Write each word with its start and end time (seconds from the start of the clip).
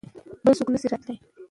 بل 0.45 0.53
څوک 0.57 0.67
نه 0.73 0.77
شي 0.81 0.87
راتلای. 0.91 1.15